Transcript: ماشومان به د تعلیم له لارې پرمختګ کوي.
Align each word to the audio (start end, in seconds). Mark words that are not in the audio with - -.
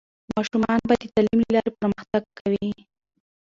ماشومان 0.35 0.79
به 0.87 0.95
د 1.01 1.03
تعلیم 1.13 1.39
له 1.45 1.49
لارې 1.55 1.71
پرمختګ 1.79 2.23
کوي. 2.39 2.69